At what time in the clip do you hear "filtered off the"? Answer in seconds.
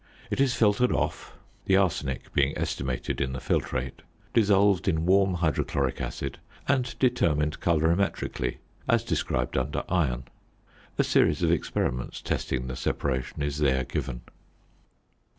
0.55-1.77